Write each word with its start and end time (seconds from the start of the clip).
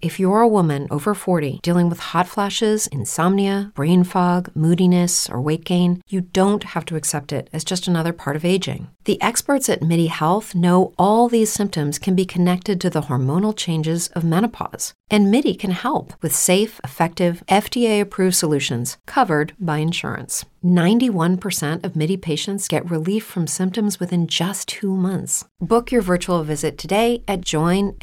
If 0.00 0.20
you're 0.20 0.40
a 0.40 0.46
woman 0.46 0.86
over 0.92 1.12
40 1.12 1.58
dealing 1.60 1.88
with 1.88 1.98
hot 1.98 2.28
flashes, 2.28 2.86
insomnia, 2.86 3.72
brain 3.74 4.04
fog, 4.04 4.48
moodiness, 4.54 5.28
or 5.28 5.40
weight 5.40 5.64
gain, 5.64 6.04
you 6.08 6.20
don't 6.20 6.62
have 6.62 6.84
to 6.84 6.94
accept 6.94 7.32
it 7.32 7.50
as 7.52 7.64
just 7.64 7.88
another 7.88 8.12
part 8.12 8.36
of 8.36 8.44
aging. 8.44 8.90
The 9.06 9.20
experts 9.20 9.68
at 9.68 9.82
MIDI 9.82 10.06
Health 10.06 10.54
know 10.54 10.94
all 10.98 11.28
these 11.28 11.52
symptoms 11.52 11.98
can 11.98 12.14
be 12.14 12.24
connected 12.24 12.80
to 12.80 12.90
the 12.90 13.02
hormonal 13.02 13.56
changes 13.56 14.06
of 14.14 14.22
menopause. 14.22 14.94
And 15.10 15.32
MIDI 15.32 15.54
can 15.54 15.72
help 15.72 16.12
with 16.22 16.32
safe, 16.32 16.80
effective, 16.84 17.42
FDA 17.48 18.00
approved 18.00 18.36
solutions 18.36 18.98
covered 19.06 19.54
by 19.58 19.78
insurance. 19.78 20.44
91% 20.64 21.84
of 21.84 21.94
MIDI 21.96 22.16
patients 22.16 22.68
get 22.68 22.90
relief 22.90 23.24
from 23.24 23.46
symptoms 23.46 24.00
within 24.00 24.26
just 24.26 24.68
two 24.68 24.96
months. 24.96 25.44
Book 25.60 25.92
your 25.92 26.02
virtual 26.02 26.42
visit 26.42 26.78
today 26.78 27.22
at 27.28 27.42
joinmidi.com. 27.42 27.98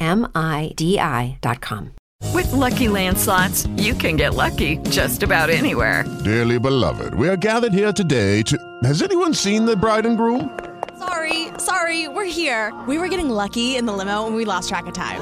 With 2.32 2.50
Lucky 2.52 2.88
Land 2.88 3.18
slots, 3.18 3.66
you 3.76 3.94
can 3.94 4.16
get 4.16 4.34
lucky 4.34 4.78
just 4.90 5.22
about 5.22 5.50
anywhere. 5.50 6.04
Dearly 6.24 6.58
beloved, 6.58 7.14
we 7.14 7.28
are 7.28 7.36
gathered 7.36 7.72
here 7.72 7.92
today 7.92 8.42
to. 8.42 8.58
Has 8.84 9.02
anyone 9.02 9.34
seen 9.34 9.64
the 9.66 9.76
bride 9.76 10.06
and 10.06 10.16
groom? 10.16 10.58
Sorry, 10.98 11.48
sorry, 11.58 12.08
we're 12.08 12.24
here. 12.24 12.74
We 12.88 12.98
were 12.98 13.08
getting 13.08 13.28
lucky 13.28 13.76
in 13.76 13.84
the 13.84 13.92
limo 13.92 14.26
and 14.26 14.34
we 14.34 14.44
lost 14.44 14.68
track 14.68 14.86
of 14.86 14.94
time. 14.94 15.20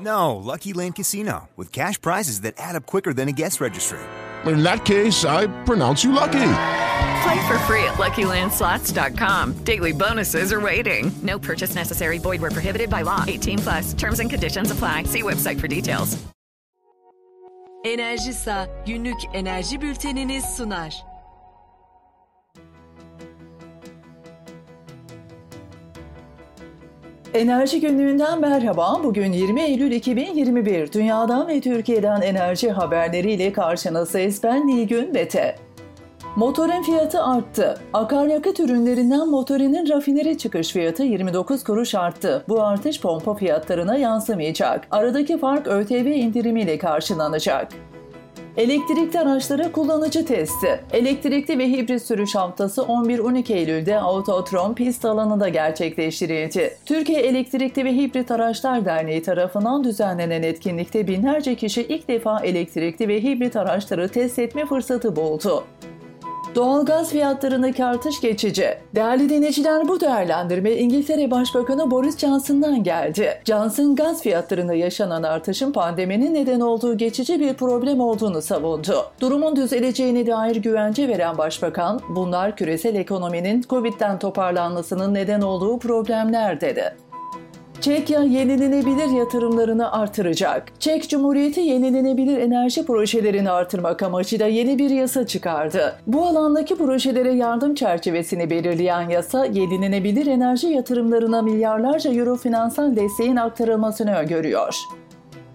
No, 0.00 0.36
Lucky 0.36 0.72
Land 0.72 0.96
Casino, 0.96 1.48
with 1.56 1.72
cash 1.72 2.00
prizes 2.00 2.40
that 2.40 2.54
add 2.58 2.74
up 2.74 2.86
quicker 2.86 3.12
than 3.12 3.28
a 3.28 3.32
guest 3.32 3.60
registry. 3.60 4.00
In 4.46 4.62
that 4.62 4.84
case, 4.84 5.24
I 5.24 5.46
pronounce 5.64 6.04
you 6.04 6.12
lucky. 6.12 6.50
Play 7.22 7.46
for 7.46 7.58
free 7.60 7.84
at 7.84 7.94
LuckyLandSlots.com. 7.94 9.64
Daily 9.64 9.92
bonuses 9.92 10.52
are 10.52 10.60
waiting. 10.60 11.10
No 11.22 11.38
purchase 11.38 11.74
necessary. 11.74 12.18
Void 12.18 12.40
where 12.40 12.50
prohibited 12.50 12.90
by 12.90 13.02
law. 13.02 13.24
18 13.26 13.58
plus. 13.58 13.94
Terms 13.94 14.20
and 14.20 14.28
conditions 14.30 14.70
apply. 14.70 15.04
See 15.04 15.22
website 15.22 15.60
for 15.60 15.68
details. 15.68 16.18
Enerjisa 17.84 18.68
günlük 18.86 19.18
enerji 19.34 19.80
bülteniniz 19.80 20.44
sunar. 20.56 20.94
Enerji 27.34 27.80
günlüğünden 27.80 28.40
merhaba. 28.40 29.00
Bugün 29.04 29.32
20 29.32 29.62
Eylül 29.62 29.92
2021. 29.92 30.92
Dünyadan 30.92 31.48
ve 31.48 31.60
Türkiye'den 31.60 32.20
enerji 32.20 32.70
haberleriyle 32.70 33.52
karşınızdayız. 33.52 34.42
Ben 34.42 34.66
Nilgün 34.66 35.12
Mete. 35.12 35.56
Motorun 36.36 36.82
fiyatı 36.82 37.22
arttı. 37.22 37.80
Akaryakıt 37.92 38.60
ürünlerinden 38.60 39.28
motorinin 39.28 39.88
rafineri 39.88 40.38
çıkış 40.38 40.72
fiyatı 40.72 41.02
29 41.02 41.64
kuruş 41.64 41.94
arttı. 41.94 42.44
Bu 42.48 42.62
artış 42.62 43.00
pompa 43.00 43.34
fiyatlarına 43.34 43.96
yansımayacak. 43.96 44.86
Aradaki 44.90 45.38
fark 45.38 45.66
ÖTV 45.66 46.06
indirimiyle 46.06 46.78
karşılanacak. 46.78 47.68
Elektrikli 48.56 49.20
araçlara 49.20 49.72
kullanıcı 49.72 50.26
testi. 50.26 50.80
Elektrikli 50.92 51.58
ve 51.58 51.68
hibrit 51.68 52.02
sürüş 52.02 52.34
haftası 52.34 52.82
11-12 52.82 53.52
Eylül'de 53.52 54.00
Autotron 54.00 54.74
pist 54.74 55.04
alanında 55.04 55.48
gerçekleştirildi. 55.48 56.76
Türkiye 56.86 57.20
Elektrikli 57.20 57.84
ve 57.84 57.92
Hibrit 57.92 58.30
Araçlar 58.30 58.84
Derneği 58.84 59.22
tarafından 59.22 59.84
düzenlenen 59.84 60.42
etkinlikte 60.42 61.06
binlerce 61.06 61.54
kişi 61.54 61.82
ilk 61.82 62.08
defa 62.08 62.40
elektrikli 62.40 63.08
ve 63.08 63.22
hibrit 63.22 63.56
araçları 63.56 64.08
test 64.08 64.38
etme 64.38 64.66
fırsatı 64.66 65.16
buldu. 65.16 65.64
Doğalgaz 66.54 67.10
fiyatlarındaki 67.10 67.84
artış 67.84 68.20
geçici. 68.20 68.78
Değerli 68.94 69.28
dinleyiciler 69.28 69.88
bu 69.88 70.00
değerlendirme 70.00 70.72
İngiltere 70.72 71.30
Başbakanı 71.30 71.90
Boris 71.90 72.18
Johnson'dan 72.18 72.82
geldi. 72.82 73.40
Johnson 73.44 73.96
gaz 73.96 74.22
fiyatlarında 74.22 74.74
yaşanan 74.74 75.22
artışın 75.22 75.72
pandeminin 75.72 76.34
neden 76.34 76.60
olduğu 76.60 76.96
geçici 76.96 77.40
bir 77.40 77.54
problem 77.54 78.00
olduğunu 78.00 78.42
savundu. 78.42 79.06
Durumun 79.20 79.56
düzeleceğine 79.56 80.26
dair 80.26 80.56
güvence 80.56 81.08
veren 81.08 81.38
başbakan, 81.38 82.00
bunlar 82.08 82.56
küresel 82.56 82.94
ekonominin 82.94 83.64
Covid'den 83.70 84.18
toparlanmasının 84.18 85.14
neden 85.14 85.40
olduğu 85.40 85.78
problemler 85.78 86.60
dedi. 86.60 86.94
Çekya 87.80 88.22
yenilenebilir 88.22 89.18
yatırımlarını 89.18 89.92
artıracak. 89.92 90.80
Çek 90.80 91.08
Cumhuriyeti 91.08 91.60
yenilenebilir 91.60 92.38
enerji 92.38 92.86
projelerini 92.86 93.50
artırmak 93.50 94.02
amacıyla 94.02 94.46
yeni 94.46 94.78
bir 94.78 94.90
yasa 94.90 95.26
çıkardı. 95.26 95.96
Bu 96.06 96.26
alandaki 96.26 96.76
projelere 96.76 97.32
yardım 97.32 97.74
çerçevesini 97.74 98.50
belirleyen 98.50 99.08
yasa, 99.08 99.46
yenilenebilir 99.46 100.26
enerji 100.26 100.66
yatırımlarına 100.66 101.42
milyarlarca 101.42 102.12
euro 102.12 102.36
finansal 102.36 102.96
desteğin 102.96 103.36
aktarılmasını 103.36 104.14
öngörüyor. 104.14 104.74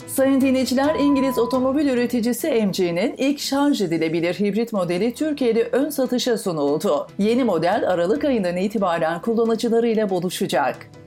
Sayın 0.08 0.42
dinleyiciler, 0.42 0.96
İngiliz 0.96 1.40
otomobil 1.40 1.90
üreticisi 1.90 2.48
MG'nin 2.48 3.16
ilk 3.18 3.40
şarj 3.40 3.82
edilebilir 3.82 4.34
hibrit 4.34 4.74
modeli 4.74 5.14
Türkiye'de 5.14 5.64
ön 5.64 5.90
satışa 5.90 6.38
sunuldu. 6.38 7.08
Yeni 7.20 7.44
model 7.44 7.84
Aralık 7.88 8.26
ayından 8.26 8.58
itibaren 8.58 9.22
kullanıcılarıyla 9.22 10.10
buluşacak. 10.10 10.99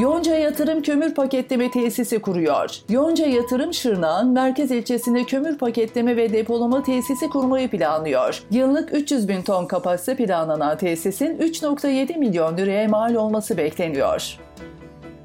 Yonca 0.00 0.36
Yatırım 0.36 0.82
Kömür 0.82 1.14
Paketleme 1.14 1.70
Tesisi 1.70 2.18
kuruyor. 2.18 2.70
Yonca 2.88 3.26
Yatırım 3.26 3.74
Şırnak'ın 3.74 4.28
merkez 4.28 4.70
ilçesinde 4.70 5.24
kömür 5.24 5.58
paketleme 5.58 6.16
ve 6.16 6.32
depolama 6.32 6.82
tesisi 6.82 7.28
kurmayı 7.28 7.70
planlıyor. 7.70 8.42
Yıllık 8.50 8.94
300 8.94 9.28
bin 9.28 9.42
ton 9.42 9.66
kapasite 9.66 10.16
planlanan 10.16 10.78
tesisin 10.78 11.38
3.7 11.38 12.18
milyon 12.18 12.56
liraya 12.56 12.88
mal 12.88 13.14
olması 13.14 13.56
bekleniyor. 13.56 14.38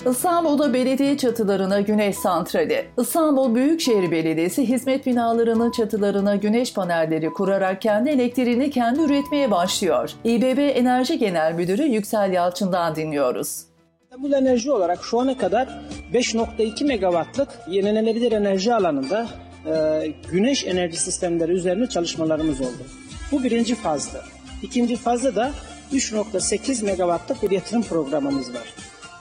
İstanbul'da 0.10 0.74
belediye 0.74 1.18
çatılarına 1.18 1.82
güneş 1.82 2.18
santrali. 2.18 2.86
İstanbul 3.00 3.56
Büyükşehir 3.56 4.12
Belediyesi 4.12 4.70
hizmet 4.70 5.06
binalarının 5.06 5.72
çatılarına 5.72 6.36
güneş 6.36 6.74
panelleri 6.74 7.34
kurarak 7.34 7.82
kendi 7.82 8.10
elektriğini 8.10 8.70
kendi 8.70 9.02
üretmeye 9.02 9.52
başlıyor. 9.52 10.12
İBB 10.24 10.78
Enerji 10.78 11.20
Genel 11.20 11.54
Müdürü 11.54 11.84
Yüksel 11.84 12.34
Yalçın'dan 12.34 12.96
dinliyoruz. 12.96 13.75
İstanbul 14.16 14.34
Enerji 14.34 14.72
olarak 14.72 15.04
şu 15.04 15.20
ana 15.20 15.38
kadar 15.38 15.68
5.2 16.14 16.86
megawattlık 16.86 17.50
yenilenebilir 17.70 18.32
enerji 18.32 18.74
alanında 18.74 19.28
e, 19.66 20.08
güneş 20.32 20.66
enerji 20.66 20.98
sistemleri 20.98 21.52
üzerine 21.52 21.88
çalışmalarımız 21.88 22.62
oldu. 22.62 22.84
Bu 23.32 23.44
birinci 23.44 23.76
fazdı. 23.76 24.22
İkinci 24.64 24.96
fazda 24.96 25.36
da 25.36 25.52
3.8 25.94 26.86
megawattlık 26.86 27.44
bir 27.44 27.52
yatırım 27.52 27.84
programımız 27.84 28.54
var. 28.54 28.74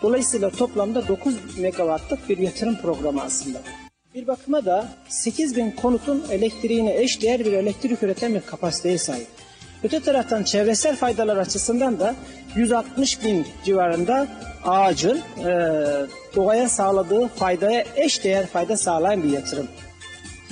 Dolayısıyla 0.02 0.50
toplamda 0.50 1.08
9 1.08 1.58
megawattlık 1.58 2.28
bir 2.28 2.38
yatırım 2.38 2.76
programı 2.76 3.22
aslında. 3.22 3.58
Bir 4.14 4.26
bakıma 4.26 4.64
da 4.64 4.88
8 5.08 5.56
bin 5.56 5.70
konutun 5.70 6.24
elektriğine 6.30 6.96
eşdeğer 6.96 7.40
bir 7.40 7.52
elektrik 7.52 8.02
üreten 8.02 8.34
bir 8.34 8.40
kapasiteye 8.40 8.98
sahip. 8.98 9.26
Öte 9.84 10.00
taraftan 10.00 10.42
çevresel 10.42 10.96
faydalar 10.96 11.36
açısından 11.36 12.00
da 12.00 12.14
160 12.56 13.24
bin 13.24 13.46
civarında 13.64 14.26
ağacın 14.64 15.18
e, 15.18 15.50
doğaya 16.36 16.68
sağladığı 16.68 17.28
faydaya 17.28 17.84
eş 17.96 18.24
değer 18.24 18.46
fayda 18.46 18.76
sağlayan 18.76 19.22
bir 19.22 19.30
yatırım. 19.30 19.68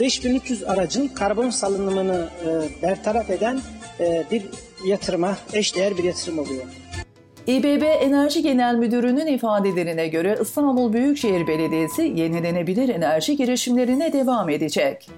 5300 0.00 0.65
aracın 0.65 1.09
karbon 1.09 1.50
salınımını 1.50 2.28
e, 2.47 2.83
bertaraf 2.83 3.31
eden 3.31 3.61
e, 4.00 4.25
bir 4.31 4.43
yatırıma 4.87 5.37
eş 5.53 5.77
değer 5.77 5.99
bir 5.99 6.05
yatırım 6.05 6.39
oluyor. 6.39 6.65
İBB 7.47 7.83
Enerji 7.83 8.43
Genel 8.43 8.75
Müdürü'nün 8.75 9.27
ifadelerine 9.27 10.09
göre 10.09 10.39
İstanbul 10.43 10.93
Büyükşehir 10.93 11.47
Belediyesi 11.47 12.03
yenilenebilir 12.03 12.89
enerji 12.89 13.37
girişimlerine 13.37 14.12
devam 14.12 14.49
edecek. 14.49 15.09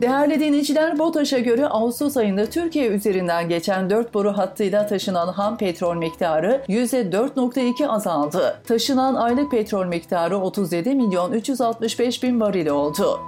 Değerli 0.00 0.40
dinleyiciler, 0.40 0.98
BOTAŞ'a 0.98 1.38
göre 1.38 1.66
Ağustos 1.66 2.16
ayında 2.16 2.46
Türkiye 2.46 2.88
üzerinden 2.88 3.48
geçen 3.48 3.90
4 3.90 4.14
boru 4.14 4.38
hattıyla 4.38 4.86
taşınan 4.86 5.28
ham 5.28 5.56
petrol 5.56 5.96
miktarı 5.96 6.64
%4.2 6.68 7.86
azaldı. 7.86 8.60
Taşınan 8.68 9.14
aylık 9.14 9.50
petrol 9.50 9.86
miktarı 9.86 10.36
37 10.36 10.94
milyon 10.94 11.32
365 11.32 12.22
bin 12.22 12.40
varil 12.40 12.66
oldu. 12.66 13.20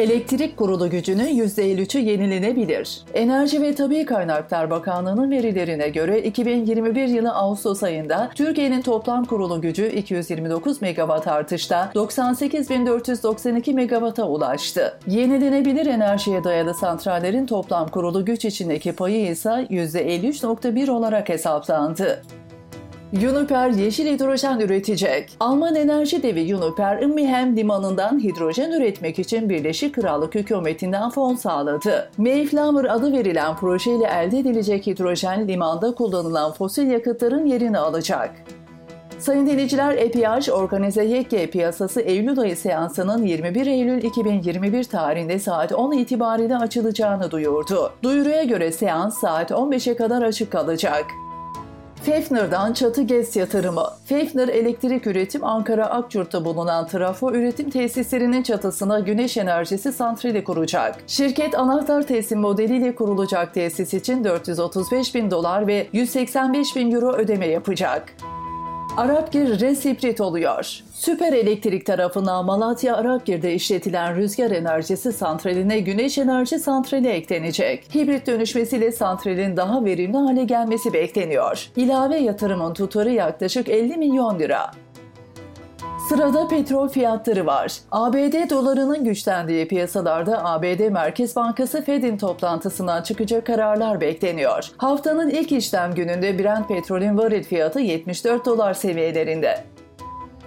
Elektrik 0.00 0.56
kurulu 0.56 0.90
gücünün 0.90 1.28
%53'ü 1.28 1.98
yenilenebilir. 1.98 3.00
Enerji 3.14 3.62
ve 3.62 3.74
Tabi 3.74 4.04
Kaynaklar 4.04 4.70
Bakanlığı'nın 4.70 5.30
verilerine 5.30 5.88
göre 5.88 6.22
2021 6.22 7.08
yılı 7.08 7.32
Ağustos 7.32 7.82
ayında 7.82 8.30
Türkiye'nin 8.34 8.82
toplam 8.82 9.24
kurulu 9.24 9.60
gücü 9.60 9.86
229 9.86 10.82
megawatt 10.82 11.26
artışta 11.26 11.92
98.492 11.94 13.72
megawatt'a 13.72 14.28
ulaştı. 14.28 14.98
Yenilenebilir 15.06 15.86
enerjiye 15.86 16.44
dayalı 16.44 16.74
santrallerin 16.74 17.46
toplam 17.46 17.88
kurulu 17.88 18.24
güç 18.24 18.44
içindeki 18.44 18.92
payı 18.92 19.30
ise 19.30 19.50
%53.1 19.50 20.90
olarak 20.90 21.28
hesaplandı. 21.28 22.22
Uniper 23.12 23.70
yeşil 23.70 24.06
hidrojen 24.06 24.60
üretecek. 24.60 25.36
Alman 25.40 25.74
enerji 25.74 26.22
devi 26.22 26.56
Uniper, 26.56 27.02
Immihem 27.02 27.56
limanından 27.56 28.22
hidrojen 28.22 28.70
üretmek 28.70 29.18
için 29.18 29.48
Birleşik 29.48 29.94
Krallık 29.94 30.34
hükümetinden 30.34 31.10
fon 31.10 31.34
sağladı. 31.34 32.10
Mayflower 32.18 32.84
adı 32.84 33.12
verilen 33.12 33.56
projeyle 33.56 34.06
elde 34.06 34.38
edilecek 34.38 34.86
hidrojen 34.86 35.48
limanda 35.48 35.94
kullanılan 35.94 36.52
fosil 36.52 36.86
yakıtların 36.86 37.46
yerini 37.46 37.78
alacak. 37.78 38.30
Sayın 39.18 39.46
dinleyiciler, 39.46 39.96
EPH 39.96 40.52
Organize 40.52 41.04
Yekke 41.04 41.50
piyasası 41.50 42.00
Eylül 42.00 42.38
ayı 42.38 42.56
seansının 42.56 43.26
21 43.26 43.66
Eylül 43.66 44.02
2021 44.02 44.84
tarihinde 44.84 45.38
saat 45.38 45.72
10 45.72 45.92
itibariyle 45.92 46.56
açılacağını 46.56 47.30
duyurdu. 47.30 47.92
Duyuruya 48.02 48.44
göre 48.44 48.72
seans 48.72 49.20
saat 49.20 49.50
15'e 49.50 49.96
kadar 49.96 50.22
açık 50.22 50.52
kalacak. 50.52 51.04
Fefner'dan 52.02 52.72
çatı 52.72 53.02
GES 53.02 53.36
yatırımı. 53.36 53.84
Fefner 54.04 54.48
Elektrik 54.48 55.06
Üretim 55.06 55.44
Ankara 55.44 55.86
Akçurt'ta 55.86 56.44
bulunan 56.44 56.86
trafo 56.86 57.32
üretim 57.32 57.70
tesislerinin 57.70 58.42
çatısına 58.42 59.00
güneş 59.00 59.36
enerjisi 59.36 59.92
santrali 59.92 60.44
kuracak. 60.44 60.96
Şirket 61.06 61.54
anahtar 61.54 62.02
teslim 62.02 62.40
modeliyle 62.40 62.94
kurulacak 62.94 63.54
tesis 63.54 63.94
için 63.94 64.24
435 64.24 65.14
bin 65.14 65.30
dolar 65.30 65.66
ve 65.66 65.86
185 65.92 66.76
bin 66.76 66.90
euro 66.90 67.12
ödeme 67.12 67.46
yapacak. 67.46 68.14
Arapgir 68.96 69.60
resiprit 69.60 70.20
oluyor. 70.20 70.80
Süper 70.94 71.32
Elektrik 71.32 71.86
tarafından 71.86 72.44
Malatya 72.44 72.96
Arapgir'de 72.96 73.54
işletilen 73.54 74.16
rüzgar 74.16 74.50
enerjisi 74.50 75.12
santraline 75.12 75.80
güneş 75.80 76.18
enerji 76.18 76.58
santrali 76.58 77.08
eklenecek. 77.08 77.94
Hibrit 77.94 78.26
dönüşmesiyle 78.26 78.92
santralin 78.92 79.56
daha 79.56 79.84
verimli 79.84 80.16
hale 80.16 80.44
gelmesi 80.44 80.92
bekleniyor. 80.92 81.70
İlave 81.76 82.16
yatırımın 82.16 82.74
tutarı 82.74 83.10
yaklaşık 83.10 83.68
50 83.68 83.96
milyon 83.96 84.38
lira. 84.38 84.70
Sırada 86.10 86.48
petrol 86.48 86.88
fiyatları 86.88 87.46
var. 87.46 87.72
ABD 87.90 88.50
dolarının 88.50 89.04
güçlendiği 89.04 89.68
piyasalarda 89.68 90.44
ABD 90.44 90.88
Merkez 90.88 91.36
Bankası 91.36 91.82
Fed'in 91.84 92.18
toplantısından 92.18 93.02
çıkacak 93.02 93.46
kararlar 93.46 94.00
bekleniyor. 94.00 94.68
Haftanın 94.76 95.30
ilk 95.30 95.52
işlem 95.52 95.94
gününde 95.94 96.38
Brent 96.38 96.68
petrolün 96.68 97.18
varil 97.18 97.44
fiyatı 97.44 97.80
74 97.80 98.46
dolar 98.46 98.74
seviyelerinde. 98.74 99.64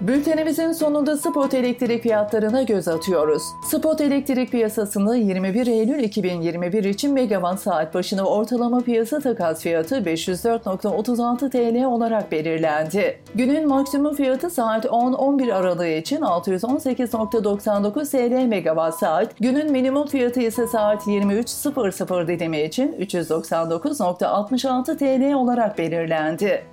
Bültenimizin 0.08 0.72
sonunda 0.72 1.18
spot 1.18 1.54
elektrik 1.54 2.04
fiyatlarına 2.04 2.64
göz 2.64 2.88
atıyoruz. 2.88 3.44
Spot 3.72 4.02
elektrik 4.02 4.52
piyasasında 4.52 5.16
21 5.16 5.68
Eylül 5.68 6.04
2021 6.04 6.84
için 6.84 7.14
megawatt 7.14 7.60
saat 7.60 7.94
başına 7.94 8.26
ortalama 8.26 8.82
piyasa 8.82 9.20
takas 9.20 9.62
fiyatı 9.62 9.96
504.36 9.96 11.50
TL 11.50 11.86
olarak 11.86 12.32
belirlendi. 12.32 13.20
Günün 13.36 13.68
maksimum 13.68 14.16
fiyatı 14.16 14.50
saat 14.50 14.86
10-11 14.86 15.54
aralığı 15.54 15.88
için 15.88 16.22
618.99 16.22 18.12
TL 18.12 18.46
megawatt 18.46 19.00
saat, 19.00 19.38
günün 19.40 19.72
minimum 19.72 20.08
fiyatı 20.08 20.42
ise 20.42 20.68
saat 20.68 21.08
23.00 21.08 22.28
dilimi 22.28 22.62
için 22.62 22.92
399.66 22.92 24.98
TL 24.98 25.34
olarak 25.34 25.78
belirlendi. 25.78 26.73